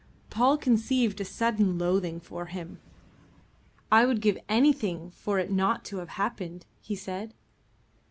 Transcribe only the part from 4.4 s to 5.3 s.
anything